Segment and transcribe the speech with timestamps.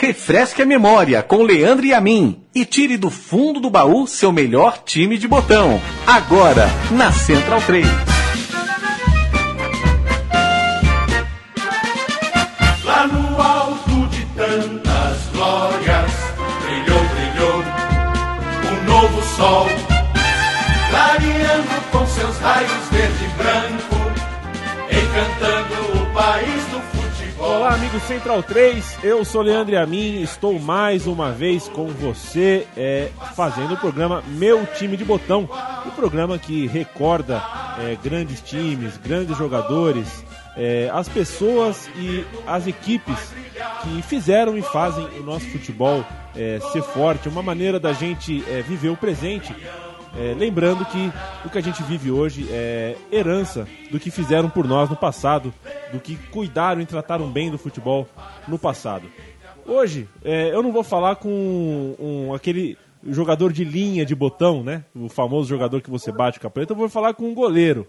[0.00, 4.32] Refresque a memória com Leandro e a mim e tire do fundo do baú seu
[4.32, 5.78] melhor time de botão.
[6.06, 8.09] Agora, na Central 3.
[27.90, 33.74] Amigo Central 3, eu sou Leandro Amin, estou mais uma vez com você é, fazendo
[33.74, 35.48] o programa Meu Time de Botão,
[35.84, 37.42] o programa que recorda
[37.80, 40.24] é, grandes times, grandes jogadores,
[40.56, 43.34] é, as pessoas e as equipes
[43.82, 46.04] que fizeram e fazem o nosso futebol
[46.36, 49.52] é, ser forte, uma maneira da gente é, viver o presente
[50.16, 51.12] é, lembrando que
[51.44, 55.52] o que a gente vive hoje é herança do que fizeram por nós no passado,
[55.92, 58.08] do que cuidaram e trataram bem do futebol
[58.48, 59.06] no passado.
[59.66, 64.84] Hoje, é, eu não vou falar com um, aquele jogador de linha de botão, né?
[64.94, 67.86] O famoso jogador que você bate com a eu vou falar com um goleiro,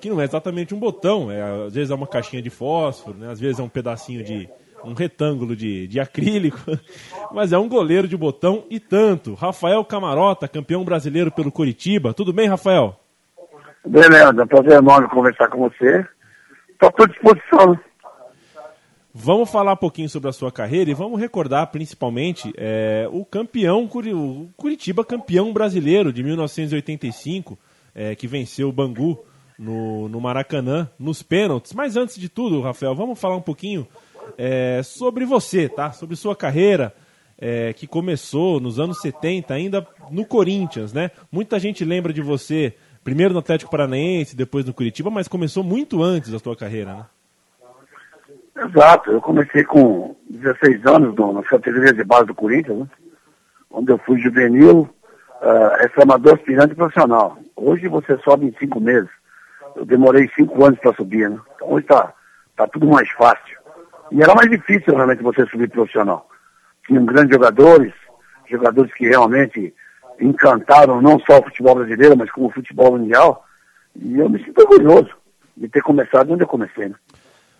[0.00, 3.30] que não é exatamente um botão, é, às vezes é uma caixinha de fósforo, né?
[3.30, 4.48] às vezes é um pedacinho de,
[4.84, 6.58] um retângulo de, de acrílico,
[7.32, 9.34] mas é um goleiro de botão e tanto.
[9.34, 12.12] Rafael Camarota, campeão brasileiro pelo Curitiba.
[12.12, 13.00] Tudo bem, Rafael?
[13.86, 16.06] Beleza, é um prazer enorme conversar com você.
[16.70, 17.78] Estou à tua disposição.
[19.16, 23.84] Vamos falar um pouquinho sobre a sua carreira e vamos recordar principalmente é, o campeão,
[23.84, 27.56] o Curitiba campeão brasileiro de 1985,
[27.94, 29.24] é, que venceu o Bangu
[29.56, 31.72] no, no Maracanã, nos pênaltis.
[31.72, 33.86] Mas antes de tudo, Rafael, vamos falar um pouquinho
[34.36, 35.92] é, sobre você, tá?
[35.92, 36.94] Sobre sua carreira,
[37.38, 41.10] é, que começou nos anos 70, ainda no Corinthians, né?
[41.30, 46.02] Muita gente lembra de você, primeiro no Atlético Paranaense, depois no Curitiba, mas começou muito
[46.02, 47.06] antes da sua carreira, né?
[48.56, 52.86] Exato, eu comecei com 16 anos no, na categoria de base do Corinthians, né?
[53.68, 54.88] onde eu fui juvenil,
[55.42, 57.36] uh, examador aspirante profissional.
[57.56, 59.10] Hoje você sobe em cinco meses.
[59.74, 61.38] Eu demorei cinco anos para subir, né?
[61.56, 62.12] Então hoje está
[62.56, 63.58] tá tudo mais fácil.
[64.14, 66.28] E era mais difícil realmente você subir profissional.
[66.86, 67.92] Tinham grandes jogadores,
[68.48, 69.74] jogadores que realmente
[70.20, 73.44] encantaram não só o futebol brasileiro, mas como o futebol mundial.
[73.96, 75.10] E eu me sinto orgulhoso
[75.56, 76.88] de ter começado onde eu comecei.
[76.88, 76.94] Né?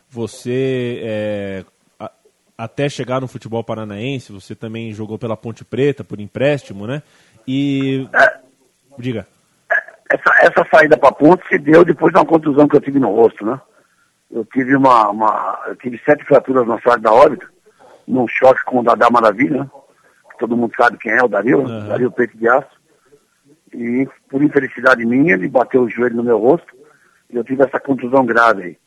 [0.09, 1.65] Você, é,
[1.99, 2.09] a,
[2.57, 7.03] até chegar no futebol paranaense, você também jogou pela Ponte Preta, por empréstimo, né?
[7.49, 8.09] E.
[8.15, 8.39] É,
[8.97, 9.27] Diga.
[10.09, 13.01] Essa, essa saída para a Ponte se deu depois de uma contusão que eu tive
[13.01, 13.61] no rosto, né?
[14.31, 17.47] Eu tive uma, uma eu tive sete fraturas na sala da órbita,
[18.07, 19.71] num choque com o Dadá Maravilha, né?
[20.31, 21.89] que todo mundo sabe quem é, o Dario, uhum.
[21.89, 22.83] Dario Peito de Aço.
[23.73, 26.75] E por infelicidade minha, ele bateu o joelho no meu rosto
[27.31, 28.79] e eu tive essa contusão grave aí.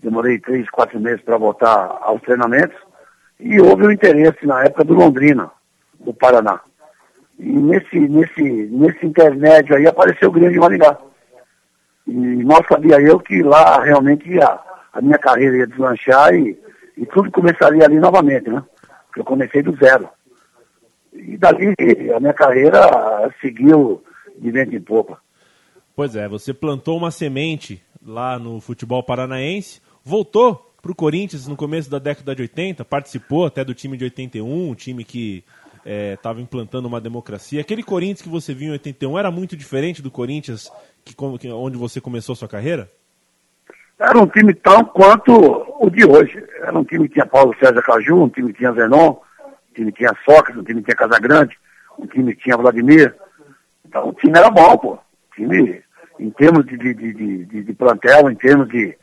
[0.00, 2.76] Demorei três, quatro meses para voltar aos treinamentos
[3.40, 5.50] e houve o um interesse na época do Londrina,
[5.98, 6.60] do Paraná.
[7.38, 10.98] E nesse, nesse, nesse intermédio aí apareceu o Grande Maringá.
[12.06, 14.58] E mal sabia eu que lá realmente ia
[14.98, 16.58] a minha carreira ia deslanchar e,
[16.96, 18.62] e tudo começaria ali novamente, né?
[19.06, 20.08] Porque eu comecei do zero.
[21.12, 21.72] E dali
[22.14, 22.80] a minha carreira
[23.40, 24.02] seguiu
[24.36, 25.18] de vento em popa.
[25.94, 31.56] Pois é, você plantou uma semente lá no futebol paranaense, voltou para o Corinthians no
[31.56, 35.44] começo da década de 80, participou até do time de 81, um time que
[36.14, 37.60] estava é, implantando uma democracia.
[37.60, 40.70] Aquele Corinthians que você viu em 81 era muito diferente do Corinthians
[41.04, 41.14] que,
[41.52, 42.88] onde você começou sua carreira?
[43.98, 45.32] Era um time tão quanto
[45.80, 46.42] o de hoje.
[46.60, 49.90] Era um time que tinha Paulo César Caju, um time que tinha Zenon, um time
[49.90, 51.58] que tinha Sócrates, um time que tinha Casagrande,
[51.98, 53.14] um time que tinha Vladimir.
[53.84, 54.92] Então o time era bom, pô.
[54.92, 55.00] O
[55.34, 55.82] time,
[56.20, 58.96] em termos de, de, de, de, de plantel, em termos de,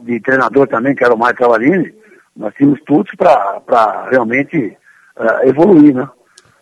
[0.00, 1.92] de treinador também, que era o Mário Cavarini,
[2.36, 4.76] nós tínhamos tudo para realmente
[5.16, 6.08] uh, evoluir, né?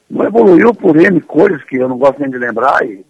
[0.08, 3.04] Não evoluiu por N coisas que eu não gosto nem de lembrar e,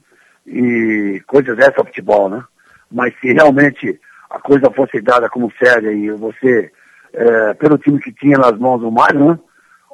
[0.47, 2.43] e coisas dessa futebol, né?
[2.91, 6.71] Mas se realmente a coisa fosse dada como séria e você,
[7.13, 9.39] é, pelo time que tinha nas mãos o Mário, né,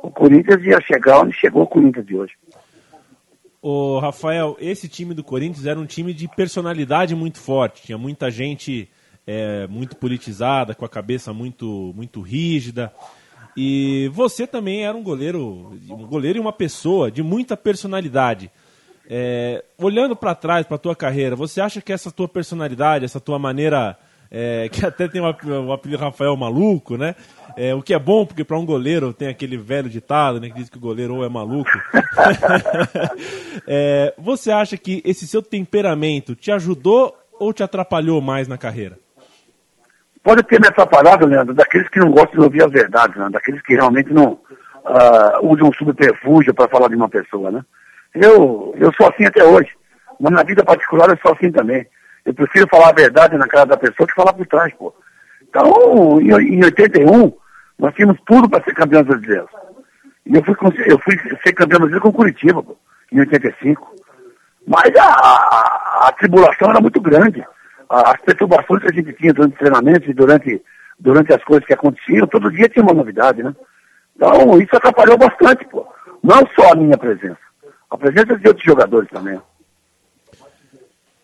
[0.03, 2.35] o Corinthians ia chegar onde chegou o Corinthians de hoje.
[3.62, 8.31] O Rafael, esse time do Corinthians era um time de personalidade muito forte, tinha muita
[8.31, 8.88] gente
[9.27, 12.93] é, muito politizada, com a cabeça muito, muito rígida.
[13.56, 18.50] E você também era um goleiro, um goleiro e uma pessoa de muita personalidade.
[19.09, 23.38] É, olhando para trás, para tua carreira, você acha que essa tua personalidade, essa tua
[23.38, 23.99] maneira
[24.31, 27.15] é, que até tem o apelido Rafael Maluco, né?
[27.56, 30.49] É, o que é bom, porque para um goleiro tem aquele velho ditado, né?
[30.49, 31.71] Que diz que o goleiro ou é maluco.
[33.67, 38.99] é, você acha que esse seu temperamento te ajudou ou te atrapalhou mais na carreira?
[40.23, 43.29] Pode ter me atrapalhado, Leandro, daqueles que não gostam de ouvir as verdades, né?
[43.31, 44.38] daqueles que realmente não,
[44.85, 47.65] uh, use um subterfúgio para falar de uma pessoa, né?
[48.15, 49.71] Eu, eu sou assim até hoje.
[50.21, 51.87] Mas na vida particular eu sou assim também.
[52.25, 54.94] Eu prefiro falar a verdade na cara da pessoa que falar por trás, pô.
[55.43, 57.32] Então, em, em 81,
[57.78, 59.50] nós tínhamos tudo para ser campeões brasileiros.
[60.26, 60.55] E eu fui,
[60.87, 62.76] eu fui ser campeão brasileiro com Curitiba, pô,
[63.11, 63.94] em 85.
[64.67, 67.44] Mas a, a, a tribulação era muito grande.
[67.88, 70.62] As perturbações que a gente tinha durante os treinamentos e durante,
[70.99, 73.52] durante as coisas que aconteciam, todo dia tinha uma novidade, né?
[74.14, 75.84] Então, isso atrapalhou bastante, pô.
[76.23, 77.38] Não só a minha presença,
[77.90, 79.40] a presença de outros jogadores também.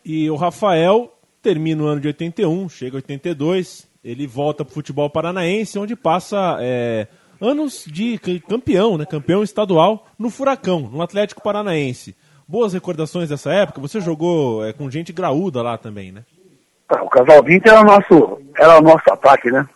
[0.09, 1.13] E o Rafael
[1.43, 6.59] termina o ano de 81, chega 82, ele volta para o futebol paranaense, onde passa
[6.61, 7.09] é,
[7.41, 8.17] anos de
[8.49, 9.05] campeão, né?
[9.05, 12.17] Campeão estadual no Furacão, no Atlético Paranaense.
[12.47, 13.81] Boas recordações dessa época?
[13.81, 16.23] Você jogou é, com gente graúda lá também, né?
[16.89, 19.69] Ah, o Casal 20 era o nosso, era o nosso ataque, né?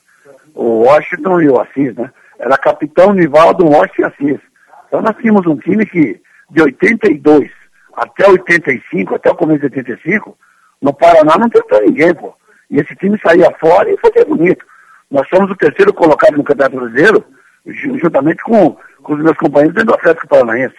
[0.55, 2.09] O Washington e o Assis, né?
[2.39, 4.41] Era capitão Nivaldo, Washington e Assis.
[4.87, 7.51] Então nós tínhamos um time que, de 82
[7.95, 10.37] até 85, até o começo de 85,
[10.81, 12.35] no Paraná não tentou ninguém, pô.
[12.71, 14.65] E esse time saía fora e foi bonito.
[15.11, 17.25] Nós somos o terceiro colocado no Campeonato Brasileiro,
[17.67, 20.77] juntamente com, com os meus companheiros dentro do Atlético Paranaense.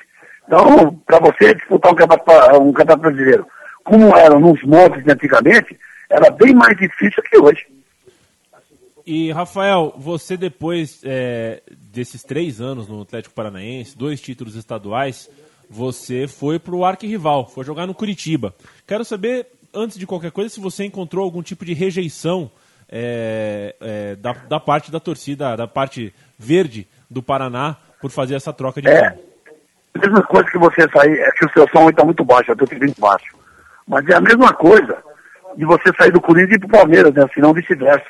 [0.47, 3.47] Então, para você disputar um campeonato, um campeonato brasileiro,
[3.83, 5.77] como eram nos moldes de antigamente,
[6.09, 7.65] era bem mais difícil que hoje.
[9.05, 15.29] E, Rafael, você depois é, desses três anos no Atlético Paranaense, dois títulos estaduais,
[15.71, 18.53] você foi para o arquirrival, foi jogar no Curitiba.
[18.85, 22.51] Quero saber, antes de qualquer coisa, se você encontrou algum tipo de rejeição
[22.89, 28.51] é, é, da, da, parte da torcida, da parte verde do Paraná, por fazer essa
[28.51, 29.17] troca de é,
[29.95, 32.53] A mesma coisa que você sair, é que o seu som está muito baixo, eu
[32.53, 33.33] estou muito baixo.
[33.87, 34.97] Mas é a mesma coisa
[35.55, 37.25] de você sair do Corinthians e ir para o Palmeiras, né?
[37.33, 38.09] senão vice-versa.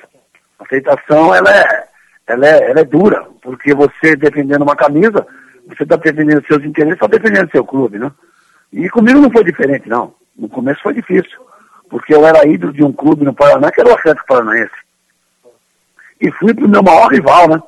[0.57, 1.85] A aceitação ela é,
[2.25, 5.27] ela, é, ela é dura, porque você defendendo uma camisa,
[5.67, 8.11] você está defendendo seus interesses, está defendendo seu clube, né?
[8.71, 10.13] E comigo não foi diferente, não.
[10.37, 11.39] No começo foi difícil,
[11.89, 14.71] porque eu era ídolo de um clube no Paraná, que era o Atlético Paranaense.
[16.19, 17.61] E fui para o meu maior rival, né?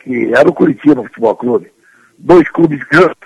[0.00, 1.72] Que era o Curitiba Futebol Clube.
[2.18, 3.16] Dois clubes grandes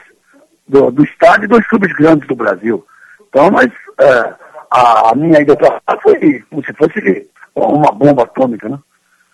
[0.67, 2.85] do, do estado e dois clubes grandes do Brasil.
[3.29, 3.70] Então, mas
[4.00, 4.35] é,
[4.70, 8.79] a, minha ida para lá foi como se fosse uma bomba atômica, né?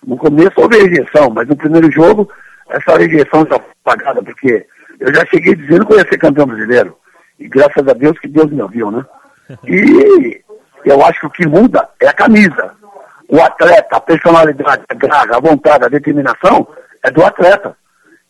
[0.04, 2.28] No começo houve rejeição, mas no primeiro jogo
[2.68, 4.66] essa rejeição está apagada, porque
[5.00, 6.96] eu já cheguei dizendo que eu ia ser campeão brasileiro.
[7.38, 9.04] E graças a Deus que Deus me ouviu, né?
[9.64, 12.72] E eu acho que o que muda é a camisa.
[13.28, 16.66] O atleta, a personalidade, a graça, a vontade, a determinação
[17.02, 17.76] é do atleta.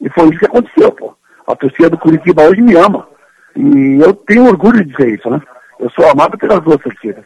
[0.00, 1.14] E foi isso que aconteceu, pô.
[1.46, 3.06] A torcida do Curitiba hoje me ama.
[3.54, 5.40] E eu tenho orgulho de dizer isso, né?
[5.78, 7.24] Eu sou amado pelas duas torcidas.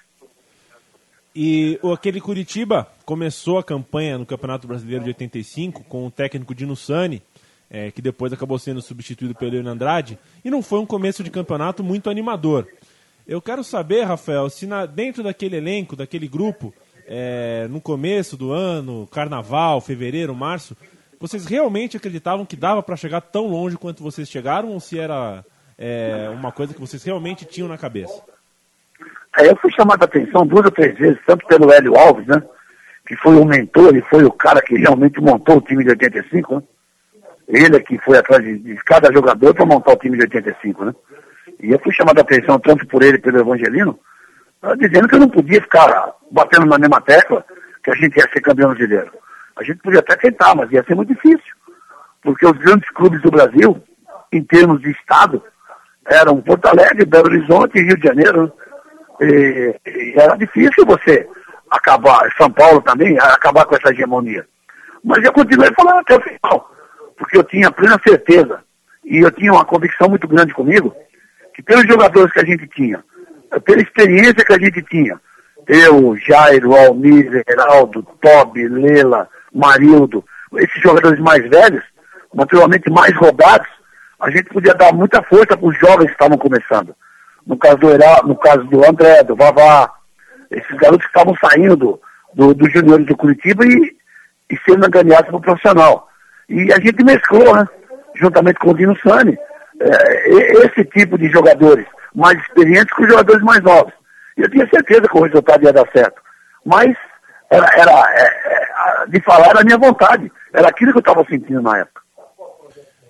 [1.35, 6.77] E aquele Curitiba começou a campanha no Campeonato Brasileiro de 85 com o técnico Dino
[6.77, 7.23] Sani,
[7.71, 11.31] é, que depois acabou sendo substituído pelo Leandro Andrade, e não foi um começo de
[11.31, 12.69] campeonato muito animador.
[13.27, 16.75] Eu quero saber, Rafael, se na, dentro daquele elenco, daquele grupo,
[17.07, 20.77] é, no começo do ano, carnaval, fevereiro, março,
[21.19, 25.43] vocês realmente acreditavam que dava para chegar tão longe quanto vocês chegaram, ou se era
[25.79, 28.23] é, uma coisa que vocês realmente tinham na cabeça?
[29.37, 32.43] Aí eu fui chamado a atenção duas ou três vezes, tanto pelo Hélio Alves, né?
[33.07, 36.57] Que foi o mentor e foi o cara que realmente montou o time de 85,
[36.57, 36.63] né?
[37.49, 40.85] Ele é que foi atrás de, de cada jogador para montar o time de 85,
[40.85, 40.95] né?
[41.61, 43.99] E eu fui chamado a atenção tanto por ele pelo Evangelino,
[44.79, 47.45] dizendo que eu não podia ficar batendo na mesma tecla
[47.83, 49.11] que a gente ia ser campeão brasileiro.
[49.57, 51.55] A gente podia até tentar, mas ia ser muito difícil.
[52.23, 53.83] Porque os grandes clubes do Brasil,
[54.33, 55.43] em termos de estado,
[56.07, 58.45] eram Porto Alegre, Belo Horizonte e Rio de Janeiro.
[58.45, 58.53] Né?
[59.23, 61.27] E, e era difícil você
[61.71, 64.47] acabar, São Paulo também, acabar com essa hegemonia.
[65.05, 66.71] Mas eu continuei falando até o final,
[67.17, 68.61] porque eu tinha plena certeza
[69.05, 70.95] e eu tinha uma convicção muito grande comigo
[71.55, 73.03] que pelos jogadores que a gente tinha,
[73.65, 75.21] pela experiência que a gente tinha,
[75.67, 80.25] eu, Jairo, Almir, Heraldo, Toby, Lela, Marildo,
[80.57, 81.85] esses jogadores mais velhos,
[82.35, 83.69] naturalmente mais rodados,
[84.21, 86.95] a gente podia dar muita força para os jovens que estavam começando
[87.47, 89.91] no caso do Herá, no caso do André, do Vavá,
[90.51, 92.01] esses garotos que estavam saindo do,
[92.35, 93.97] do, dos juniores do Curitiba e,
[94.51, 96.09] e sendo enganeados para o profissional.
[96.49, 97.67] E a gente mesclou, né?
[98.15, 99.39] Juntamente com o Dino Sani,
[99.81, 103.93] é, esse tipo de jogadores mais experientes com os jogadores mais novos.
[104.37, 106.21] Eu tinha certeza que o resultado ia dar certo.
[106.65, 106.95] Mas
[107.51, 110.31] era, era é, é, de falar era a minha vontade.
[110.53, 112.03] Era aquilo que eu estava sentindo na época.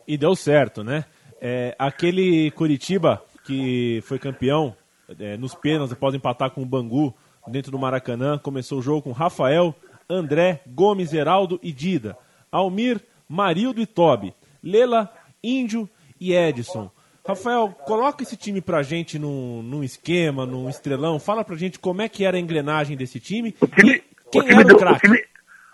[0.06, 1.04] E deu certo, né?
[1.40, 4.76] É, aquele Curitiba que foi campeão
[5.18, 7.14] é, nos pênaltis após empatar com o Bangu
[7.48, 8.38] dentro do Maracanã.
[8.38, 9.74] Começou o jogo com Rafael,
[10.08, 12.16] André, Gomes, Heraldo e Dida.
[12.50, 14.34] Almir, Marildo e Tobi.
[14.62, 15.88] Lela Índio
[16.20, 16.90] e Edson.
[17.26, 21.20] Rafael, coloca esse time pra gente num, num esquema, num estrelão.
[21.20, 23.54] Fala pra gente como é que era a engrenagem desse time.
[23.60, 25.00] O time, quem o time era do, o o craque?
[25.06, 25.24] time,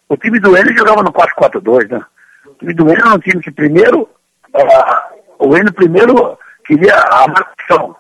[0.08, 2.04] o time do Enio jogava no 4-4-2, né?
[2.46, 4.08] O time do Enio era um time que primeiro,
[4.54, 7.96] ah, o Enio primeiro queria a marcação,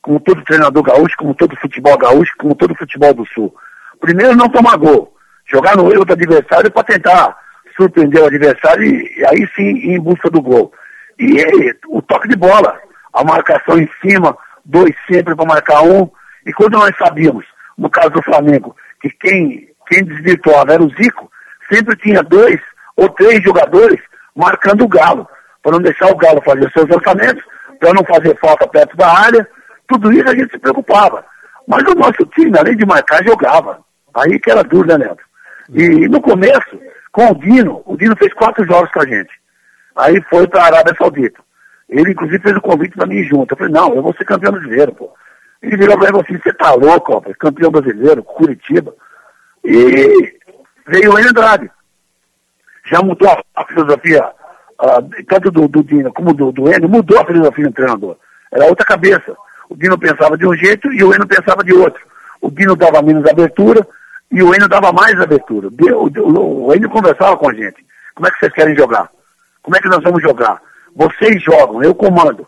[0.00, 3.54] como todo treinador gaúcho, como todo futebol gaúcho, como todo futebol do Sul.
[4.00, 5.14] Primeiro não tomar gol,
[5.44, 7.36] jogar no erro do adversário para tentar
[7.76, 10.72] surpreender o adversário e, e aí sim ir em busca do gol.
[11.18, 12.80] E o toque de bola,
[13.12, 16.10] a marcação em cima, dois sempre para marcar um.
[16.46, 17.44] E quando nós sabíamos,
[17.76, 21.30] no caso do Flamengo, que quem, quem desvirtuava era o Zico,
[21.70, 22.58] sempre tinha dois
[22.96, 24.00] ou três jogadores
[24.34, 25.28] marcando o Galo,
[25.62, 27.44] para não deixar o Galo fazer seus lançamentos,
[27.80, 29.48] para não fazer falta perto da área.
[29.88, 31.24] Tudo isso a gente se preocupava.
[31.66, 33.80] Mas o nosso time, além de marcar, jogava.
[34.14, 35.24] Aí que era duro, né, Leandro?
[35.72, 36.78] E no começo,
[37.10, 39.30] com o Dino, o Dino fez quatro jogos com a gente.
[39.96, 41.40] Aí foi para a Arábia Saudita.
[41.88, 43.52] Ele, inclusive, fez o convite para mim junto.
[43.52, 45.12] Eu falei, não, eu vou ser campeão brasileiro, pô.
[45.62, 48.94] Ele virou para mim assim, você tá louco, ó, campeão brasileiro, Curitiba.
[49.64, 50.38] E
[50.86, 51.70] veio o Andrade.
[52.86, 54.30] Já mudou a filosofia,
[55.28, 58.16] tanto do, do Dino como do, do Enio, mudou a filosofia do treinador.
[58.50, 59.36] Era outra cabeça.
[59.68, 62.00] O Dino pensava de um jeito e o Enio pensava de outro.
[62.40, 63.86] O Dino dava menos abertura
[64.30, 65.68] e o Enio dava mais abertura.
[65.68, 67.84] O, o, Enio conversava com a gente.
[68.14, 69.08] Como é que vocês querem jogar?
[69.62, 70.60] Como é que nós vamos jogar?
[70.96, 72.46] Vocês jogam, eu comando.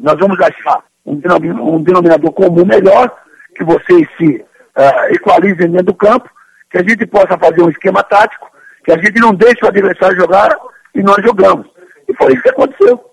[0.00, 3.10] Nós vamos achar um denomi- um denominador comum melhor,
[3.56, 4.44] que vocês se
[4.76, 6.28] ah, equalizem dentro do campo,
[6.70, 8.50] que a gente possa fazer um esquema tático,
[8.84, 10.54] que a gente não deixe o adversário jogar
[10.94, 11.66] e nós jogamos.
[12.08, 13.12] E foi isso que aconteceu.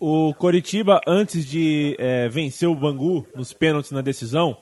[0.00, 4.56] O Coritiba, antes de eh, vencer o Bangu nos pênaltis na decisão,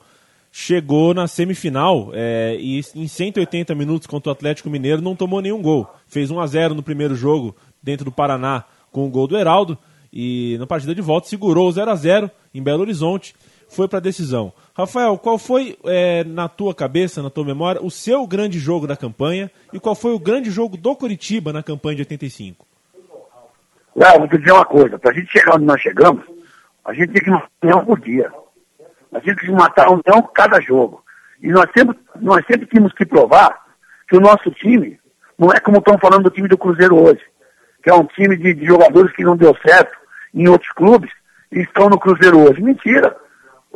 [0.50, 5.60] chegou na semifinal eh, e em 180 minutos contra o Atlético Mineiro não tomou nenhum
[5.60, 5.86] gol.
[6.06, 9.76] Fez 1 a 0 no primeiro jogo dentro do Paraná com o gol do Heraldo
[10.10, 13.34] e na partida de volta segurou o 0 a 0 em Belo Horizonte,
[13.68, 14.52] foi para a decisão.
[14.76, 18.96] Rafael, qual foi eh, na tua cabeça, na tua memória, o seu grande jogo da
[18.96, 22.66] campanha e qual foi o grande jogo do Coritiba na campanha de 85?
[23.94, 26.24] Léo, vou te dizer uma coisa, para a gente chegar onde nós chegamos,
[26.84, 28.30] a gente tem que matar um leão por dia.
[29.12, 31.02] A gente tem que matar um leão cada jogo.
[31.42, 33.64] E nós sempre, nós sempre tínhamos que provar
[34.08, 34.98] que o nosso time
[35.38, 37.22] não é como estão falando do time do Cruzeiro hoje,
[37.82, 39.96] que é um time de, de jogadores que não deu certo
[40.34, 41.10] em outros clubes
[41.50, 42.62] e estão no Cruzeiro hoje.
[42.62, 43.16] Mentira.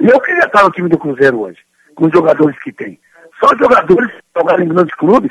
[0.01, 1.59] Eu queria estar no time do Cruzeiro hoje,
[1.95, 2.99] com os jogadores que tem.
[3.39, 5.31] Só jogadores que jogaram em grandes clubes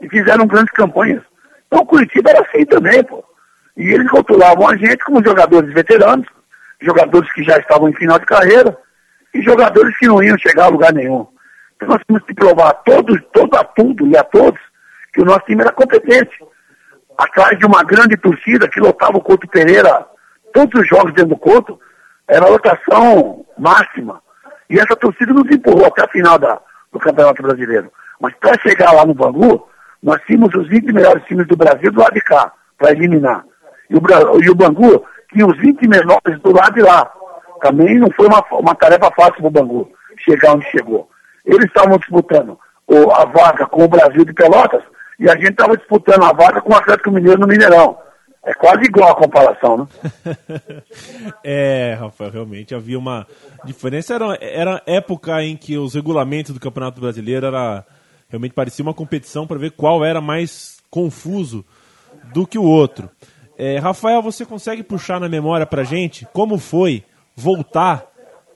[0.00, 1.22] e fizeram grandes campanhas.
[1.66, 3.24] Então o Curitiba era assim também, pô.
[3.76, 6.28] E eles rotulavam a gente como jogadores veteranos,
[6.80, 8.76] jogadores que já estavam em final de carreira
[9.34, 11.26] e jogadores que não iam chegar a lugar nenhum.
[11.74, 14.60] Então nós temos que provar a todos, todo a tudo e a todos
[15.12, 16.38] que o nosso time era competente.
[17.18, 20.06] Atrás de uma grande torcida que lotava o Couto Pereira,
[20.52, 21.80] todos os jogos dentro do Couto,
[22.28, 24.20] era a lotação máxima.
[24.70, 26.60] E essa torcida nos empurrou até a final da,
[26.92, 27.90] do Campeonato Brasileiro.
[28.20, 29.68] Mas para chegar lá no Bangu,
[30.02, 33.44] nós tínhamos os 20 melhores times do Brasil do lado de cá, para eliminar.
[33.90, 34.00] E o,
[34.42, 37.10] e o Bangu tinha os 20 menores do lado de lá.
[37.60, 41.08] Também não foi uma, uma tarefa fácil para o Bangu chegar onde chegou.
[41.44, 44.82] Eles estavam disputando o- a vaga com o Brasil de Pelotas
[45.18, 47.98] e a gente estava disputando a vaga com o Atlético Mineiro no Mineirão.
[48.44, 49.86] É quase igual a comparação, né?
[51.42, 53.26] É, Rafael, realmente havia uma
[53.64, 54.14] diferença.
[54.14, 57.84] Era, era época em que os regulamentos do Campeonato Brasileiro era
[58.28, 61.64] realmente parecia uma competição para ver qual era mais confuso
[62.32, 63.08] do que o outro.
[63.56, 67.04] É, Rafael, você consegue puxar na memória pra gente como foi
[67.36, 68.04] voltar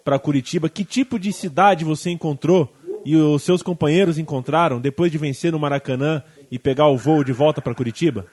[0.04, 0.68] para Curitiba?
[0.68, 2.72] Que tipo de cidade você encontrou
[3.04, 7.32] e os seus companheiros encontraram depois de vencer no Maracanã e pegar o voo de
[7.32, 8.26] volta para Curitiba?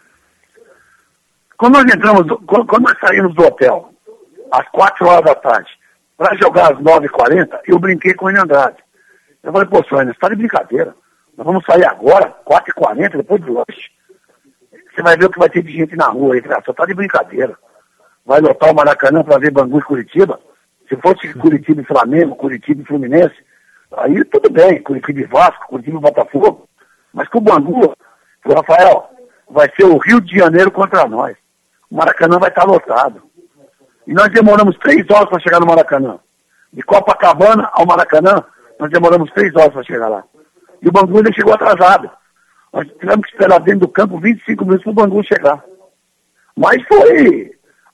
[1.57, 3.89] Quando nós entramos, do- quando, nós saímos do hotel,
[4.51, 5.69] às 4 horas da tarde,
[6.17, 8.77] para jogar às 9h40, eu brinquei com o Enio Andrade.
[9.43, 10.95] Eu falei, pô, Sônia, você está de brincadeira.
[11.37, 13.89] Nós vamos sair agora, 4h40, depois do lanche.
[14.93, 16.41] Você vai ver o que vai ter de gente na rua aí.
[16.41, 17.57] Cara, só tá de brincadeira.
[18.25, 20.39] Vai lotar o Maracanã para ver Bangu e Curitiba.
[20.87, 23.35] Se fosse Curitiba e Flamengo, Curitiba e Fluminense,
[23.97, 26.67] aí tudo bem, Curitiba e Vasco, Curitiba e Botafogo.
[27.13, 27.93] Mas com o Bangu,
[28.45, 29.09] o Rafael,
[29.49, 31.35] vai ser o Rio de Janeiro contra nós.
[31.89, 33.23] O Maracanã vai estar lotado.
[34.07, 36.19] E nós demoramos três horas para chegar no Maracanã.
[36.71, 38.43] De Copacabana ao Maracanã,
[38.79, 40.23] nós demoramos três horas para chegar lá.
[40.81, 42.09] E o Bangu ainda chegou atrasado.
[42.71, 45.63] Nós tivemos que esperar dentro do campo 25 minutos para o Bangu chegar.
[46.55, 47.51] Mas foi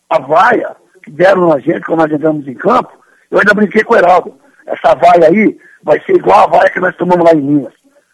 [0.09, 2.91] a vaia que deram na gente quando nós entramos em campo.
[3.29, 4.37] Eu ainda brinquei com o Heraldo.
[4.65, 7.73] Essa vaia aí vai ser igual a vaia que nós tomamos lá em Minas.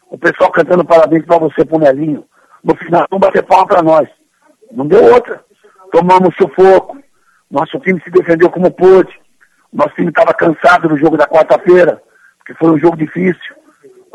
[0.09, 2.23] O pessoal cantando parabéns para você, Pomelinho.
[2.63, 4.07] No final, vão bater palma para nós.
[4.71, 5.43] Não deu outra.
[5.91, 6.97] Tomamos sufoco,
[7.49, 9.13] nosso time se defendeu como pôde,
[9.71, 12.01] nosso time estava cansado do jogo da quarta-feira,
[12.37, 13.55] porque foi um jogo difícil,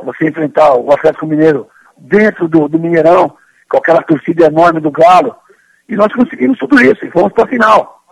[0.02, 3.36] você enfrentar o Atlético Mineiro dentro do, do Mineirão,
[3.68, 5.36] com aquela torcida enorme do Galo,
[5.88, 8.02] e nós conseguimos tudo isso, e fomos para a final.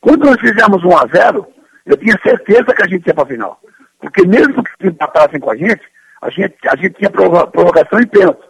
[0.00, 1.46] Quando nós fizemos 1 a 0
[1.86, 3.60] eu tinha certeza que a gente ia para a final.
[4.00, 5.82] Porque mesmo que empatassem com a gente,
[6.20, 8.42] a gente, a gente tinha prorrogação e pênalti.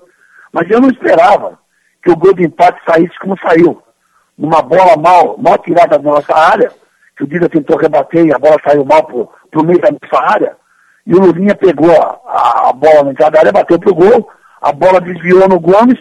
[0.52, 1.58] Mas eu não esperava
[2.02, 3.82] que o gol de empate saísse como saiu.
[4.36, 6.70] Numa bola mal, mal tirada da nossa área,
[7.16, 10.24] que o Dida tentou rebater e a bola saiu mal para o meio da nossa
[10.24, 10.56] área,
[11.06, 14.28] e o Lulinha pegou a, a bola na entrada da área, bateu pro gol,
[14.60, 15.98] a bola desviou no Gomes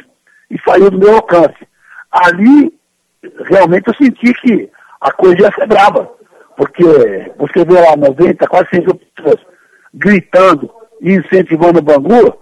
[0.49, 1.67] e saiu do meu alcance.
[2.11, 2.73] Ali,
[3.45, 4.69] realmente eu senti que
[4.99, 6.09] a coisa ia ser brava,
[6.55, 6.83] porque
[7.37, 8.85] você vê lá 90, quase 100
[9.15, 9.39] pessoas
[9.93, 10.71] gritando
[11.01, 12.39] e incentivando o Bangu,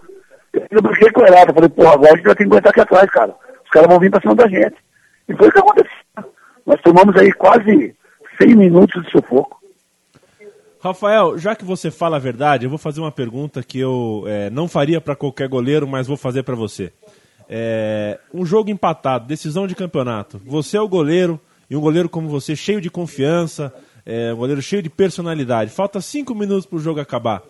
[0.70, 3.10] eu brinquei com o falei, porra, agora a gente vai ter que aguentar aqui atrás,
[3.10, 3.34] cara.
[3.64, 4.76] Os caras vão vir pra cima da gente.
[5.30, 5.90] E foi o que aconteceu.
[6.66, 7.94] Nós tomamos aí quase
[8.40, 9.60] 100 minutos de sufoco.
[10.82, 14.50] Rafael, já que você fala a verdade, eu vou fazer uma pergunta que eu é,
[14.50, 16.92] não faria para qualquer goleiro, mas vou fazer para você.
[17.48, 20.40] É, um jogo empatado, decisão de campeonato.
[20.44, 23.72] Você é o goleiro, e um goleiro como você, cheio de confiança,
[24.06, 25.70] é, um goleiro cheio de personalidade.
[25.70, 27.42] Falta cinco minutos para o jogo acabar.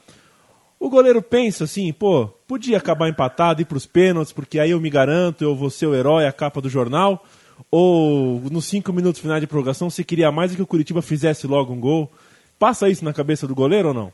[0.79, 4.81] O goleiro pensa assim, pô, podia acabar empatado, ir para os pênaltis, porque aí eu
[4.81, 7.25] me garanto, eu vou ser o herói, a capa do jornal.
[7.71, 11.73] Ou nos cinco minutos finais de prorrogação, você queria mais que o Curitiba fizesse logo
[11.73, 12.11] um gol.
[12.59, 14.13] Passa isso na cabeça do goleiro ou não?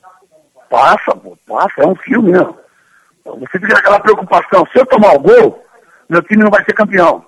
[0.71, 2.57] Passa, pô, passa, é um filme mesmo.
[3.25, 5.63] Você fica aquela preocupação, se eu tomar o gol,
[6.09, 7.25] meu time não vai ser campeão.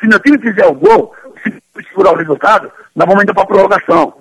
[0.00, 1.52] Se meu time fizer o gol, se
[1.88, 4.14] segurar o resultado, nós vamos indo para prorrogação.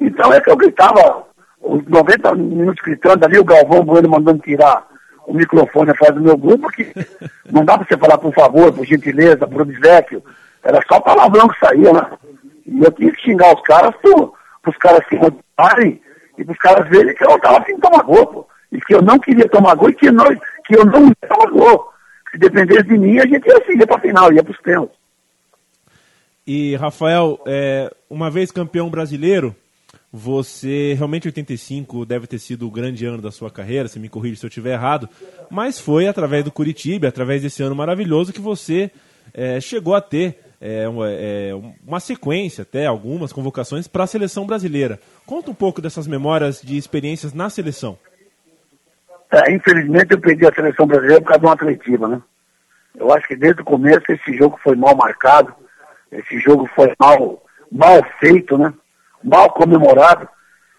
[0.00, 1.24] Então é que eu gritava,
[1.60, 4.86] os 90 minutos gritando ali, o Galvão Bueno mandando tirar
[5.26, 6.92] o microfone atrás do meu grupo, que
[7.50, 10.22] não dá para você falar por favor, por gentileza, por obséquio.
[10.62, 12.18] Era só palavrão que saía, né?
[12.66, 14.34] E eu tinha que xingar os caras por,
[14.66, 16.00] os caras se motivarem
[16.38, 18.46] e para os caras verem que eu estava de tomar gol, pô.
[18.72, 21.50] E que eu não queria tomar gol e que, nós, que eu não ia tomar
[21.50, 21.90] gol.
[22.30, 24.96] Se dependesse de mim, a gente ia seguir para final, ia para os pênaltis.
[26.46, 29.54] E, Rafael, é, uma vez campeão brasileiro,
[30.12, 34.36] você realmente 85 deve ter sido o grande ano da sua carreira, se me corrige
[34.36, 35.08] se eu estiver errado,
[35.50, 38.90] mas foi através do Curitiba, através desse ano maravilhoso que você
[39.32, 41.52] é, chegou a ter é, uma, é,
[41.86, 45.00] uma, sequência, até algumas convocações para a seleção brasileira.
[45.26, 47.98] Conta um pouco dessas memórias de experiências na seleção.
[49.32, 52.20] É, infelizmente eu perdi a seleção brasileira por causa de uma atletiva, né?
[52.94, 55.54] Eu acho que desde o começo esse jogo foi mal marcado,
[56.12, 58.74] esse jogo foi mal, mal feito, né?
[59.22, 60.28] Mal comemorado,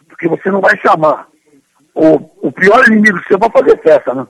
[0.07, 1.27] porque você não vai chamar
[1.95, 4.27] o, o pior inimigo seu para fazer festa, né?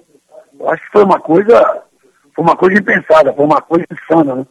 [0.59, 1.83] Eu acho que foi uma coisa,
[2.35, 4.45] foi uma coisa impensada, foi uma coisa insana, né?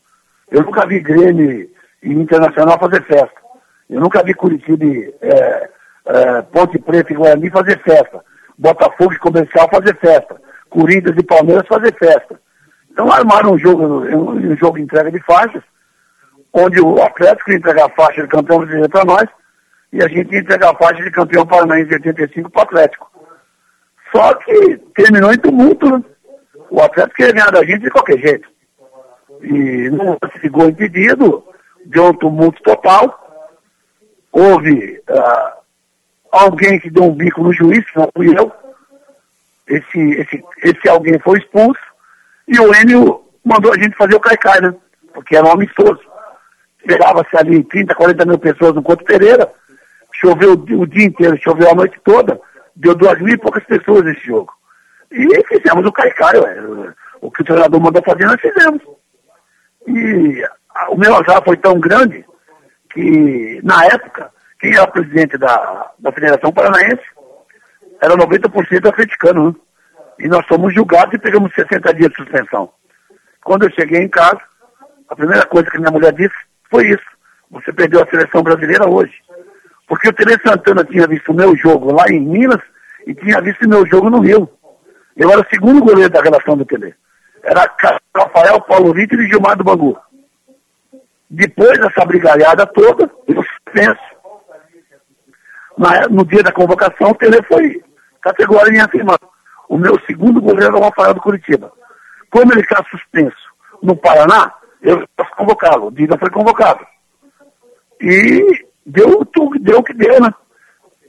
[0.50, 1.70] Eu nunca vi Grêmio
[2.02, 3.40] e Internacional fazer festa.
[3.88, 4.84] Eu nunca vi Curitiba,
[5.20, 5.70] é,
[6.06, 8.20] é, Ponte Preta e Guarani fazer festa.
[8.58, 10.40] Botafogo e Comercial fazer festa.
[10.68, 12.40] Corinthians e Palmeiras fazer festa.
[12.90, 15.62] Então armaram um jogo, um jogo de entrega de faixas,
[16.52, 19.24] onde o Atlético ia entregar a faixa de campeão brasileiro para nós,
[19.92, 23.10] e a gente ia entregar a faixa de campeão paranaense de 85 para o Atlético.
[24.14, 26.02] Só que terminou em tumulto, né?
[26.68, 28.49] O Atlético queria ganhar da gente de qualquer jeito
[29.42, 31.44] e não ficou impedido,
[31.86, 33.18] deu um tumulto total.
[34.32, 35.60] Houve uh,
[36.30, 38.52] alguém que deu um bico no juiz, que não fui eu.
[39.66, 41.80] Esse, esse, esse alguém foi expulso
[42.46, 44.74] e o Enio mandou a gente fazer o caicai, né?
[45.14, 46.00] Porque era um amistoso.
[46.80, 49.50] Esperava-se ali 30, 40 mil pessoas no Couto Pereira.
[50.12, 52.40] Choveu o, o dia inteiro, choveu a noite toda.
[52.74, 54.52] Deu duas mil e poucas pessoas nesse jogo.
[55.12, 56.92] E fizemos o caicai, ué.
[57.20, 58.82] O que o treinador mandou fazer, nós fizemos.
[59.86, 60.44] E
[60.88, 62.24] o meu azar foi tão grande
[62.92, 67.02] que, na época, quem era presidente da, da Federação Paranaense
[68.00, 69.48] era 90% atleticano.
[69.48, 69.54] Né?
[70.20, 72.70] E nós fomos julgados e pegamos 60 dias de suspensão.
[73.42, 74.40] Quando eu cheguei em casa,
[75.08, 76.34] a primeira coisa que minha mulher disse
[76.70, 77.10] foi isso.
[77.50, 79.14] Você perdeu a seleção brasileira hoje.
[79.88, 82.60] Porque o Tele Santana tinha visto o meu jogo lá em Minas
[83.06, 84.48] e tinha visto o meu jogo no Rio.
[85.16, 86.94] Eu era o segundo goleiro da relação do Tele
[87.42, 87.68] era
[88.16, 89.98] Rafael Paulo Vitor e Gilmar do Bangu.
[91.28, 94.00] Depois dessa brigalhada toda, eu penso.
[95.78, 97.82] Na, no dia da convocação, o Tele foi
[98.20, 99.18] categórico em afirmar.
[99.68, 101.72] O meu segundo goleiro é o Rafael do Curitiba.
[102.30, 103.36] Como ele está suspenso
[103.80, 105.86] no Paraná, eu posso convocá-lo.
[105.86, 106.84] O Dida foi convocado.
[108.00, 109.24] E deu,
[109.60, 110.32] deu o que deu, né?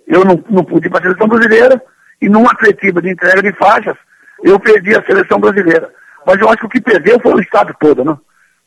[0.05, 1.81] Eu não, não pude ir para a seleção brasileira
[2.21, 3.97] e numa atletiva de entrega de faixas,
[4.43, 5.91] eu perdi a seleção brasileira.
[6.25, 8.17] Mas eu acho que o que perdeu foi o Estado todo, né?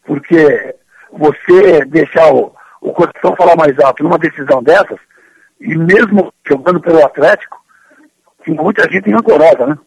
[0.05, 0.75] Porque
[1.13, 4.99] você deixar o, o coração falar mais alto numa decisão dessas,
[5.61, 7.57] e mesmo jogando pelo Atlético,
[8.45, 9.79] tinha muita gente rancorosa, né?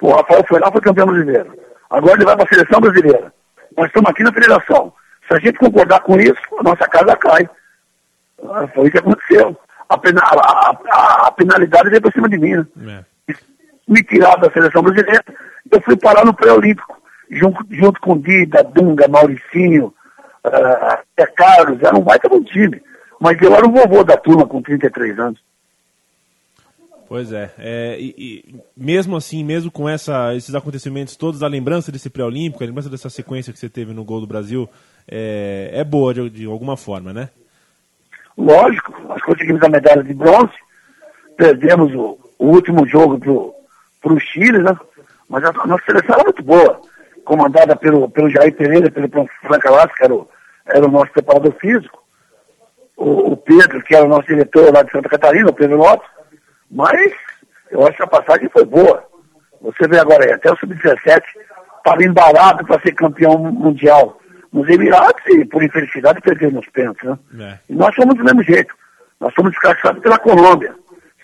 [0.00, 1.54] O Rafael foi lá, foi campeão brasileiro.
[1.90, 3.32] Agora ele vai para a seleção brasileira.
[3.76, 4.92] Nós estamos aqui na federação.
[5.28, 7.48] Se a gente concordar com isso, a nossa casa cai.
[8.48, 9.56] Ah, Foi isso que aconteceu.
[9.88, 13.04] A, pena- a- a- a penalidade veio por cima de mim, né?
[13.28, 13.34] É.
[13.86, 15.22] me tiraram da seleção brasileira,
[15.70, 16.99] eu fui parar no pré-olímpico,
[17.30, 19.94] junto, junto com Dida, Dunga, Mauricinho,
[20.44, 22.82] ah, Zé Carlos, era um baita bom time.
[23.20, 25.40] Mas eu era o vovô da turma com 33 anos.
[27.06, 31.90] Pois é, é, e, e mesmo assim, mesmo com essa, esses acontecimentos todos, a lembrança
[31.90, 34.68] desse pré-olímpico, a lembrança dessa sequência que você teve no gol do Brasil,
[35.10, 37.28] é, é boa de, de alguma forma, né?
[38.38, 40.52] Lógico, nós conseguimos a medalha de bronze,
[41.36, 43.52] perdemos o, o último jogo pro,
[44.00, 44.78] pro Chile, né?
[45.28, 46.80] Mas a, a nossa seleção era muito boa,
[47.24, 49.08] comandada pelo, pelo Jair Pereira, pelo
[49.42, 50.28] Franca Lasca, que era o,
[50.66, 52.02] era o nosso preparador físico,
[52.96, 56.08] o, o Pedro, que era o nosso diretor lá de Santa Catarina, o Pedro Lopes,
[56.70, 57.12] mas
[57.70, 59.04] eu acho que a passagem foi boa.
[59.60, 61.22] Você vê agora aí, até o Sub-17
[61.78, 64.18] estava embalado para ser campeão mundial
[64.52, 67.18] nos Emirados e, por infelicidade, perdeu nos pênaltis, né?
[67.40, 67.58] É.
[67.68, 68.74] E nós fomos do mesmo jeito.
[69.20, 70.74] Nós fomos descascados pela Colômbia.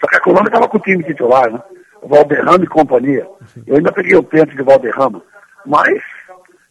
[0.00, 1.60] Só que a Colômbia estava com o time titular, né?
[2.02, 3.26] Valderrama e companhia.
[3.66, 5.22] Eu ainda peguei o pênalti de Valderrama.
[5.66, 6.02] Mas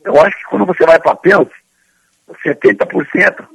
[0.04, 1.54] eu acho que quando você vai para pênalti,
[2.46, 3.48] 70%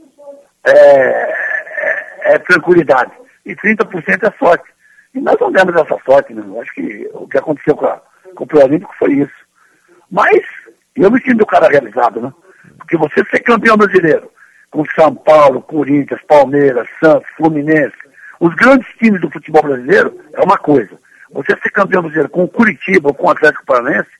[0.64, 3.12] é, é, é tranquilidade.
[3.44, 4.70] E 30% é sorte.
[5.14, 6.42] E nós não demos essa sorte, né?
[6.46, 8.00] Eu acho que o que aconteceu com, a,
[8.34, 9.32] com o Pré-Olímpico foi isso.
[10.10, 10.40] Mas
[10.94, 12.32] eu me sinto o cara realizado, né?
[12.78, 14.30] Porque você ser campeão brasileiro
[14.70, 17.96] com São Paulo, Corinthians, Palmeiras, Santos, Fluminense,
[18.38, 20.98] os grandes times do futebol brasileiro é uma coisa.
[21.32, 24.10] Você ser campeão brasileiro com o Curitiba ou com o Atlético Paranaense,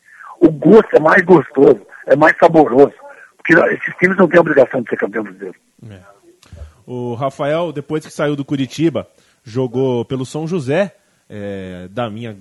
[0.40, 2.92] o gosto é mais gostoso, é mais saboroso.
[3.36, 5.54] Porque esses times não têm obrigação de ser campeão brasileiro.
[6.86, 9.06] O Rafael, depois que saiu do Curitiba,
[9.44, 10.94] jogou pelo São José,
[11.28, 12.36] é, da minha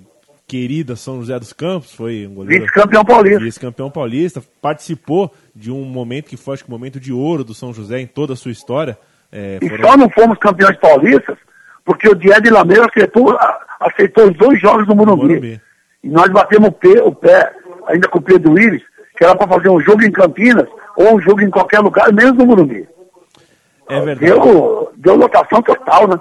[0.46, 3.38] querida São José dos Campos, foi um goleiro Vice-campeão paulista.
[3.38, 7.54] vice-campeão paulista, participou de um momento que foi acho que o momento de ouro do
[7.54, 8.98] São José em toda a sua história.
[9.30, 11.38] É, E foram- só não fomos campeões paulistas
[11.84, 15.26] porque o Diego de Lameira aceitou, a- aceitou os dois jogos no Morumbi.
[15.28, 15.60] Morumbi.
[16.02, 17.52] E nós batemos o pé, o pé
[17.90, 18.82] ainda com o Pedro Willis,
[19.16, 22.36] que era para fazer um jogo em Campinas ou um jogo em qualquer lugar, menos
[22.36, 22.88] no Morumbi.
[23.88, 24.32] É verdade.
[24.32, 26.20] Deu, deu lotação total, né?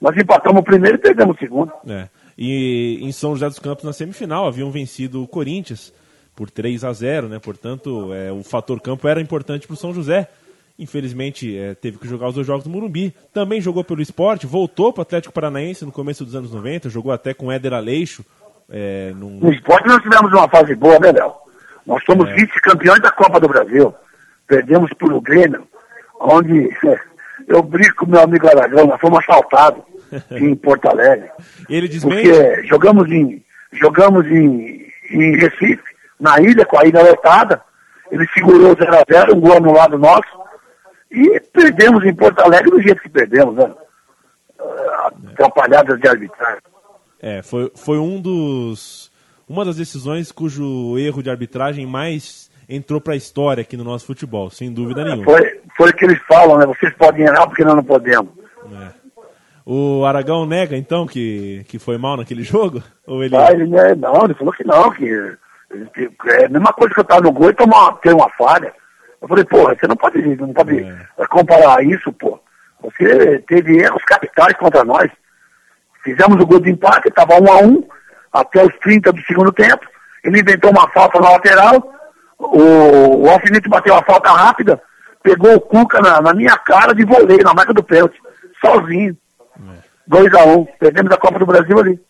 [0.00, 1.72] Nós empatamos o primeiro e perdemos o segundo.
[1.88, 2.08] É.
[2.36, 5.92] E em São José dos Campos, na semifinal, haviam vencido o Corinthians
[6.34, 7.38] por 3 a 0 né?
[7.38, 10.28] Portanto, é, o fator campo era importante para o São José.
[10.78, 13.14] Infelizmente, é, teve que jogar os dois jogos no Morumbi.
[13.32, 17.10] Também jogou pelo esporte, voltou para o Atlético Paranaense no começo dos anos 90, jogou
[17.10, 18.22] até com Éder Aleixo.
[18.70, 21.32] É, num- No esporte nós tivemos uma fase boa, né, Léo?
[21.86, 23.94] Nós somos vice-campeões da Copa do Brasil.
[24.46, 25.66] Perdemos por o Grêmio,
[26.20, 26.68] onde
[27.46, 29.82] eu brinco com meu amigo Aragão, nós fomos assaltados
[30.32, 31.30] em Porto Alegre.
[32.14, 32.32] Ele.
[32.32, 35.82] Porque jogamos em, jogamos em, em Recife,
[36.18, 37.60] na ilha, com a ilha lotada.
[38.10, 40.46] Ele segurou 0x0, um gol anulado nosso.
[41.10, 43.72] E perdemos em Porto Alegre do jeito que perdemos, né?
[44.60, 46.60] Ah, Atrapalhadas de arbitragem.
[47.20, 49.10] É, foi, foi um dos.
[49.48, 54.04] Uma das decisões cujo erro de arbitragem mais entrou para a história aqui no nosso
[54.06, 55.24] futebol, sem dúvida nenhuma.
[55.24, 56.66] Foi, foi o que eles falam, né?
[56.66, 58.30] Vocês podem errar porque nós não podemos.
[58.72, 58.88] É.
[59.64, 62.82] O Aragão nega, então, que, que foi mal naquele jogo?
[63.06, 63.36] Ou ele...
[63.36, 65.36] Ah, ele, né, não, ele falou que não, que,
[65.94, 68.28] que é a mesma coisa que eu estar no gol e tomar, uma- ter uma
[68.30, 68.72] falha.
[69.22, 71.26] Eu falei, porra, você não pode, não pode É.
[71.30, 72.38] comparar isso, pô.
[72.82, 75.10] Você teve erros capitais contra nós.
[76.06, 77.82] Fizemos o gol de empate, estava um a um,
[78.32, 79.84] até os 30 do segundo tempo.
[80.22, 81.92] Ele inventou uma falta na lateral.
[82.38, 84.80] O, o Alfinete bateu a falta rápida,
[85.20, 88.16] pegou o Cuca na, na minha cara de voleio, na marca do pênalti,
[88.64, 89.16] sozinho.
[90.06, 90.64] 2 a 1 um.
[90.78, 92.00] Perdemos a Copa do Brasil ali.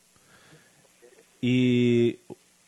[1.42, 2.18] E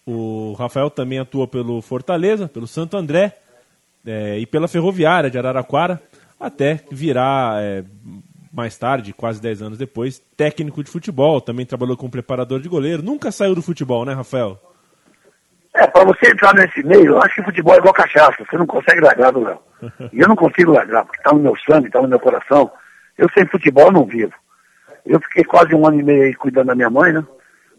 [0.07, 3.37] o Rafael também atua pelo Fortaleza, pelo Santo André
[4.07, 6.01] é, e pela Ferroviária de Araraquara,
[6.41, 7.85] até virar, é,
[8.53, 11.41] mais tarde, quase 10 anos depois, técnico de futebol.
[11.41, 13.03] Também trabalhou como preparador de goleiro.
[13.03, 14.59] Nunca saiu do futebol, né, Rafael?
[15.75, 18.67] É, pra você entrar nesse meio, eu acho que futebol é igual cachaça, você não
[18.67, 19.59] consegue largar do Léo.
[20.13, 22.71] E eu não consigo largar, porque tá no meu sangue, tá no meu coração.
[23.17, 24.33] Eu sem futebol não vivo.
[25.07, 27.25] Eu fiquei quase um ano e meio aí cuidando da minha mãe, né?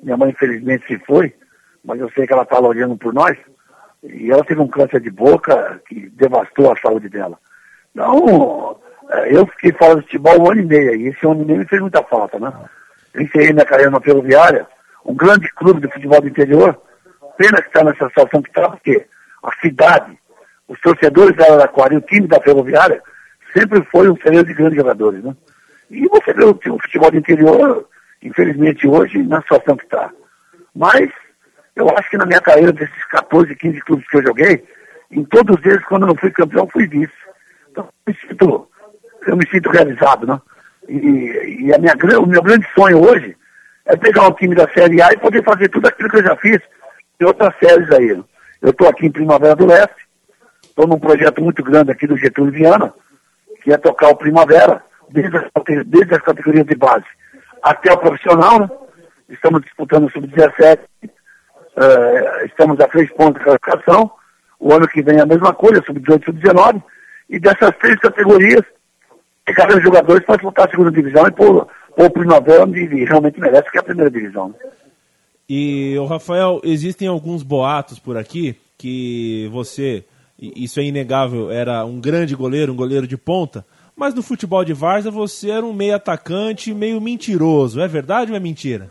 [0.01, 1.33] Minha mãe infelizmente se foi,
[1.83, 3.37] mas eu sei que ela lá olhando por nós.
[4.01, 7.37] E ela teve um câncer de boca que devastou a saúde dela.
[7.91, 8.79] Então,
[9.29, 11.07] eu fiquei fora do futebol um ano e meio aí.
[11.07, 12.51] Esse ano e meio me fez muita falta, né?
[13.13, 14.67] Eu encerrei minha carreira na Ferroviária,
[15.05, 16.79] um grande clube de futebol do interior.
[17.37, 19.05] Pena que está nessa situação que está, porque
[19.43, 20.17] a cidade,
[20.67, 23.01] os torcedores da Araraquara e o time da Ferroviária
[23.53, 25.35] sempre foi um celeiro de grandes jogadores, né?
[25.89, 27.87] E você vê o, o futebol do interior,
[28.21, 30.11] infelizmente hoje, na situação que está.
[30.75, 31.09] Mas
[31.75, 34.63] eu acho que na minha carreira, desses 14, 15 clubes que eu joguei,
[35.09, 37.11] em todos eles, quando eu não fui campeão, fui vice.
[37.71, 38.69] Então, eu me sinto,
[39.27, 40.39] eu me sinto realizado, né?
[40.87, 43.35] E, e a minha, o meu grande sonho hoje
[43.85, 46.35] é pegar um time da Série A e poder fazer tudo aquilo que eu já
[46.37, 46.59] fiz
[47.19, 48.15] em outras séries aí.
[48.15, 48.23] Né?
[48.61, 50.07] Eu estou aqui em Primavera do Leste,
[50.63, 52.93] estou num projeto muito grande aqui do Getúlio Viana,
[53.63, 55.45] que é tocar o Primavera, desde as,
[55.85, 57.05] desde as categorias de base
[57.63, 58.69] até o profissional, né?
[59.29, 64.11] Estamos disputando o Sub-17, uh, estamos a três pontos de classificação.
[64.59, 66.81] O ano que vem é a mesma coisa, Sub-18 Sub-19.
[67.29, 68.63] E dessas três categorias,
[69.53, 73.71] cada jogadores para disputar a segunda divisão e pôr, pôr o Primavera onde realmente merece,
[73.71, 74.53] que é a primeira divisão.
[75.49, 80.05] E, o Rafael, existem alguns boatos por aqui que você,
[80.37, 84.73] isso é inegável, era um grande goleiro, um goleiro de ponta, mas no futebol de
[84.73, 87.81] Várzea você era um meio atacante meio mentiroso.
[87.81, 88.87] É verdade ou é mentira?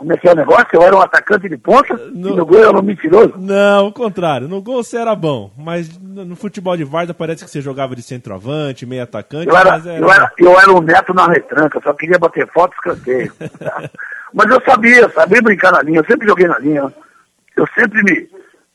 [0.00, 0.66] Como é que é o negócio?
[0.72, 2.30] Eu era um atacante de ponta no...
[2.30, 3.34] e no gol eu era um mentiroso?
[3.36, 4.48] Não, o contrário.
[4.48, 8.02] No gol você era bom, mas no futebol de Várzea parece que você jogava de
[8.02, 9.48] centroavante, meio atacante.
[9.48, 9.98] Eu era, era...
[9.98, 13.30] Eu, era, eu era um neto na retranca, só queria bater foto e escanteio.
[14.32, 16.90] mas eu sabia, sabia brincar na linha, eu sempre joguei na linha.
[17.54, 18.26] Eu sempre me,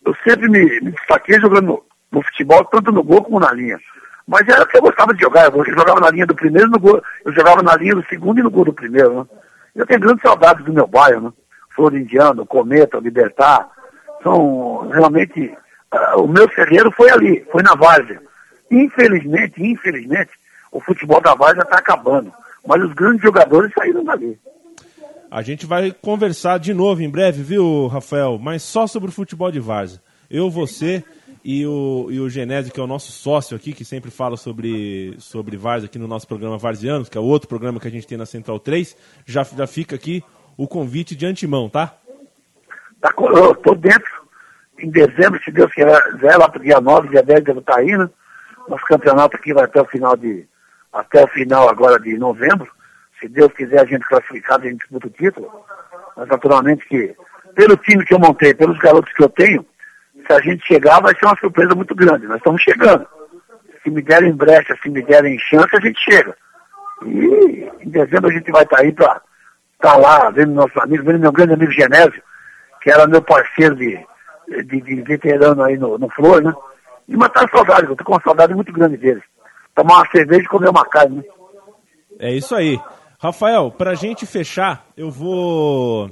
[0.06, 3.80] eu sempre me, me destaquei jogando no, no futebol, tanto no gol como na linha.
[4.28, 5.52] Mas era o que eu gostava de jogar.
[5.52, 7.02] Eu jogava na linha do primeiro no gol.
[7.26, 9.26] Eu jogava na linha do segundo e no gol do primeiro, né?
[9.76, 11.34] Eu tenho grandes saudades do meu bairro, né?
[11.76, 13.70] Flor Indiano, Cometa, Libertar.
[14.24, 15.54] São realmente.
[15.94, 18.22] Uh, o meu ferreiro foi ali, foi na Várzea.
[18.72, 20.32] Infelizmente, infelizmente,
[20.72, 22.32] o futebol da Várzea está acabando.
[22.66, 24.40] Mas os grandes jogadores saíram dali.
[25.30, 28.40] A gente vai conversar de novo em breve, viu, Rafael?
[28.42, 30.02] Mas só sobre o futebol de Várzea.
[30.30, 31.04] Eu, você
[31.48, 35.14] e o, e o Genésio, que é o nosso sócio aqui, que sempre fala sobre,
[35.20, 38.18] sobre VARS aqui no nosso programa Varzianos, que é outro programa que a gente tem
[38.18, 40.24] na Central 3, já, já fica aqui
[40.58, 41.94] o convite de antemão, tá?
[43.00, 43.14] Tá,
[43.64, 44.26] tô dentro.
[44.80, 48.10] Em dezembro, se Deus quiser, lá pro dia 9, dia 10, devo estar tá indo.
[48.68, 50.48] Nosso campeonato aqui vai até o final de.
[50.92, 52.68] Até o final agora de novembro.
[53.20, 55.52] Se Deus quiser a gente classificado, a gente disputa o título.
[56.18, 57.16] Mas naturalmente que,
[57.54, 59.64] pelo time que eu montei, pelos garotos que eu tenho,
[60.26, 62.28] se a gente chegar, vai ser uma surpresa muito grande.
[62.28, 63.06] Nós estamos chegando.
[63.84, 66.36] Se me derem brecha, se me derem chance, a gente chega.
[67.06, 69.22] E em dezembro a gente vai estar tá aí para
[69.76, 72.22] estar tá lá, vendo nossos amigos, vendo meu grande amigo Genésio,
[72.82, 74.00] que era meu parceiro de,
[74.66, 76.54] de, de veterano aí no, no Flor, né?
[77.08, 79.24] E matar a saudade, eu estou com uma saudade muito grande deles.
[79.76, 81.24] Tomar uma cerveja e comer uma carne, né?
[82.20, 82.80] É isso aí.
[83.20, 86.10] Rafael, para a gente fechar, eu vou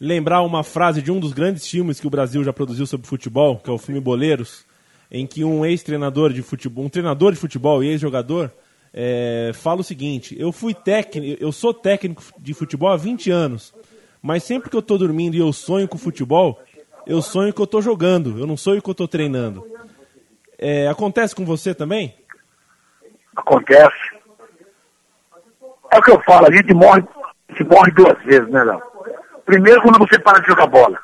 [0.00, 3.58] lembrar uma frase de um dos grandes filmes que o Brasil já produziu sobre futebol,
[3.58, 4.64] que é o filme Boleiros,
[5.10, 8.50] em que um ex-treinador de futebol, um treinador de futebol e ex-jogador
[8.94, 13.74] é, fala o seguinte: eu fui técnico, eu sou técnico de futebol há 20 anos,
[14.22, 16.58] mas sempre que eu estou dormindo e eu sonho com futebol,
[17.06, 19.66] eu sonho que eu estou jogando, eu não sonho que eu estou treinando.
[20.58, 22.14] É, acontece com você também?
[23.36, 24.20] Acontece.
[25.92, 27.02] É o que eu falo, a gente morre,
[27.50, 28.89] gente morre duas vezes, né, Léo?
[29.50, 30.96] Primeiro quando você para de jogar bola.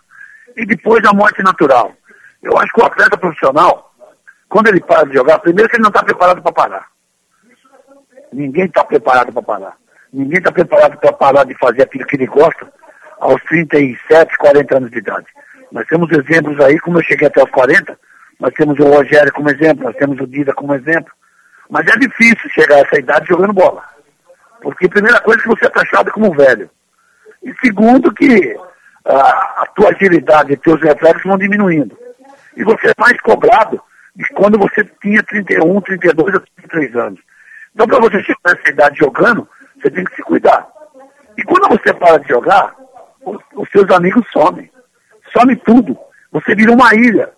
[0.56, 1.92] E depois a morte natural.
[2.40, 3.92] Eu acho que o atleta profissional,
[4.48, 6.86] quando ele para de jogar, primeiro que ele não está preparado para parar.
[8.32, 9.76] Ninguém está preparado para parar.
[10.12, 12.72] Ninguém está preparado para parar de fazer aquilo que ele gosta
[13.18, 15.26] aos 37, 40 anos de idade.
[15.72, 17.98] Nós temos exemplos aí, como eu cheguei até os 40,
[18.38, 21.12] nós temos o Rogério como exemplo, nós temos o Dida como exemplo.
[21.68, 23.82] Mas é difícil chegar a essa idade jogando bola.
[24.62, 26.70] Porque a primeira coisa é que você é taxado como velho.
[27.46, 28.56] E segundo, que
[29.04, 31.96] a, a tua agilidade e teus reflexos vão diminuindo.
[32.56, 33.80] E você é mais cobrado
[34.16, 37.20] de quando você tinha 31, 32 ou 33 anos.
[37.72, 40.66] Então, para você chegar nessa idade jogando, você tem que se cuidar.
[41.38, 42.74] E quando você para de jogar,
[43.24, 44.68] os, os seus amigos somem.
[45.32, 45.96] Some tudo.
[46.32, 47.30] Você vira uma ilha.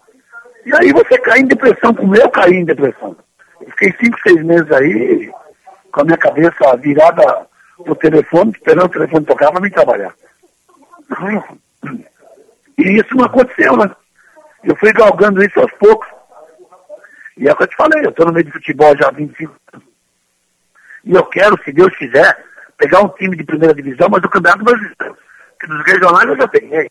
[0.65, 3.15] E aí você cai em depressão, como eu caí em depressão.
[3.61, 5.31] Eu fiquei cinco, seis meses aí,
[5.93, 7.48] com a minha cabeça virada
[7.87, 10.15] no telefone, esperando o telefone tocar para me trabalhar.
[12.79, 13.91] E isso não aconteceu, né?
[14.65, 16.09] Eu fui galgando isso aos poucos.
[17.37, 19.13] E é o que eu te falei, eu estou no meio de futebol já há
[19.13, 19.87] 25 anos.
[21.05, 22.45] E eu quero, se Deus quiser,
[22.77, 25.17] pegar um time de primeira divisão, mas o Campeonato Brasileiro.
[25.61, 26.91] Que dos regionais eu já peguei.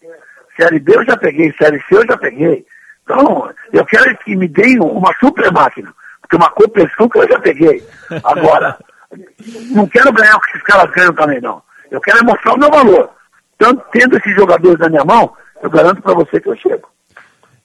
[0.60, 2.66] Série B eu já peguei, Série C eu já peguei.
[3.04, 5.94] Então, eu quero que me deem uma super máquina.
[6.22, 7.82] Porque uma competição que eu já peguei.
[8.24, 8.78] Agora,
[9.72, 11.62] não quero ganhar o que esses caras ganham também, não.
[11.90, 13.10] Eu quero mostrar o meu valor.
[13.58, 16.90] Tanto tendo esses jogadores na minha mão, eu garanto para você que eu chego.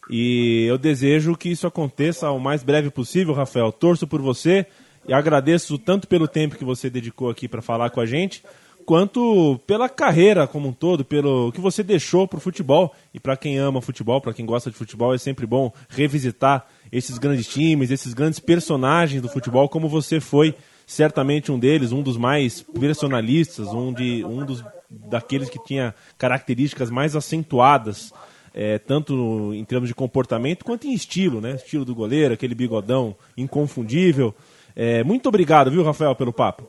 [0.09, 3.73] E eu desejo que isso aconteça o mais breve possível, Rafael.
[3.73, 4.67] Torço por você
[5.07, 8.43] e agradeço tanto pelo tempo que você dedicou aqui para falar com a gente,
[8.85, 12.95] quanto pela carreira como um todo, pelo que você deixou para o futebol.
[13.13, 17.19] E para quem ama futebol, para quem gosta de futebol, é sempre bom revisitar esses
[17.19, 20.55] grandes times, esses grandes personagens do futebol, como você foi
[20.93, 26.91] certamente um deles, um dos mais personalistas, um, de, um dos daqueles que tinha características
[26.91, 28.13] mais acentuadas
[28.55, 31.53] é, tanto em termos de comportamento quanto em estilo, né?
[31.53, 34.35] Estilo do goleiro, aquele bigodão inconfundível.
[34.77, 36.69] É, muito obrigado, viu, Rafael, pelo papo.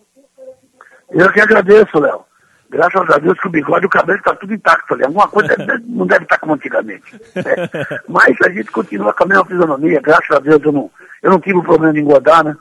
[1.12, 2.22] Eu que agradeço, Léo.
[2.70, 5.04] Graças a Deus que o bigode e o cabelo está tudo intacto ali.
[5.04, 5.56] Alguma coisa
[5.86, 7.14] não deve estar como antigamente.
[7.36, 7.44] Né?
[8.08, 10.02] Mas a gente continua com a mesma fisionomia.
[10.02, 10.90] Graças a Deus eu não,
[11.22, 12.56] eu não tive o problema de engordar, né?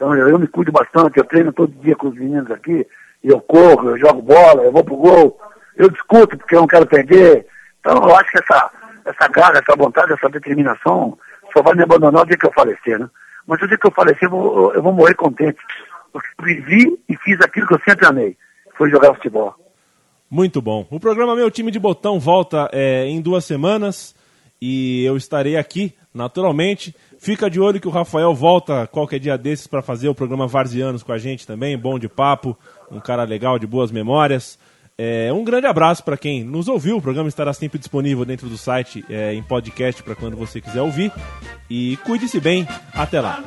[0.00, 1.18] Então eu, eu me cuido bastante.
[1.18, 2.86] Eu treino todo dia com os meninos aqui.
[3.22, 5.38] Eu corro, eu jogo bola, eu vou pro gol.
[5.76, 7.46] Eu discuto porque eu não quero perder.
[7.80, 8.70] Então, eu acho que essa,
[9.04, 11.18] essa garra, essa vontade, essa determinação
[11.52, 13.10] só vai me abandonar o dia que eu falecer, né?
[13.46, 15.58] Mas o dia que eu falecer, eu vou, eu vou morrer contente.
[16.14, 18.36] Eu vivi e fiz aquilo que eu sempre amei,
[18.78, 19.54] foi jogar futebol.
[20.30, 20.86] Muito bom.
[20.90, 24.14] O programa Meu Time de Botão volta é, em duas semanas
[24.62, 26.94] e eu estarei aqui, naturalmente.
[27.20, 31.02] Fica de olho que o Rafael volta qualquer dia desses para fazer o programa Varzianos
[31.02, 32.58] com a gente também, bom de papo,
[32.90, 34.58] um cara legal, de boas memórias.
[34.96, 36.96] É, um grande abraço para quem nos ouviu.
[36.96, 40.80] O programa estará sempre disponível dentro do site é, em podcast para quando você quiser
[40.80, 41.12] ouvir.
[41.68, 42.66] E cuide-se bem.
[42.94, 43.42] Até lá.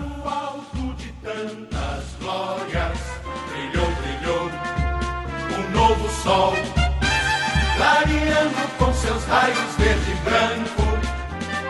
[8.03, 10.81] clareando com seus raios verde e branco,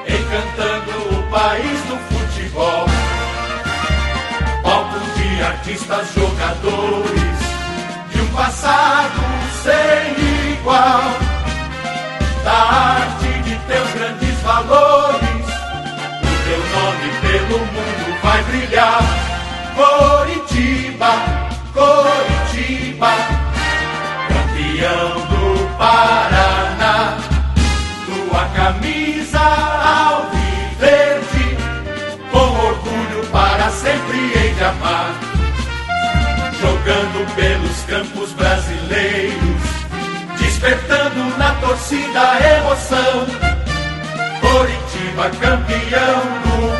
[0.08, 2.86] encantando o país do futebol.
[4.62, 7.40] Palcos de artistas, jogadores,
[8.12, 9.20] de um passado
[9.64, 11.23] sem igual
[36.94, 39.34] Jogando pelos campos brasileiros
[40.40, 43.26] despertando na torcida emoção.
[44.40, 46.73] Coritiba campeão do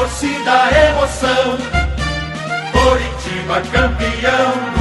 [0.00, 1.58] torcida emoção.
[2.72, 4.79] Coritiba campeão